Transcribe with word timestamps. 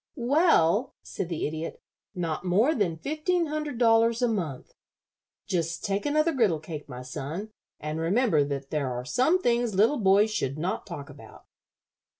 "Well," 0.15 0.95
said 1.03 1.29
the 1.29 1.45
Idiot, 1.45 1.79
"not 2.15 2.43
more 2.43 2.73
than 2.73 2.97
fifteen 2.97 3.45
hundred 3.45 3.77
dollars 3.77 4.23
a 4.23 4.27
month. 4.27 4.73
Just 5.45 5.83
take 5.85 6.07
another 6.07 6.31
griddle 6.33 6.59
cake, 6.59 6.89
my 6.89 7.03
son, 7.03 7.51
and 7.79 7.99
remember 7.99 8.43
that 8.43 8.71
there 8.71 8.91
are 8.91 9.05
some 9.05 9.39
things 9.39 9.75
little 9.75 9.99
boys 9.99 10.31
should 10.31 10.57
not 10.57 10.87
talk 10.87 11.11
about." 11.11 11.45